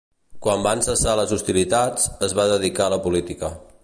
Quan 0.45 0.63
van 0.67 0.79
cessar 0.85 1.13
les 1.19 1.33
hostilitats, 1.37 2.07
es 2.29 2.35
va 2.41 2.47
dedicar 2.53 2.89
a 2.89 2.95
la 2.95 3.03
política. 3.05 3.53